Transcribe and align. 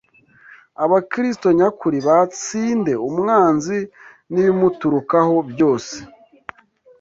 abakristo 0.83 1.47
nyakuri 1.57 1.97
batsinde 2.07 2.93
umwanzi 3.07 3.77
n’ibimuturukaho 4.33 5.35
byose. 5.51 5.95